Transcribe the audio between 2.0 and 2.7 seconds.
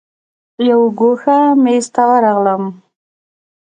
ورغلم.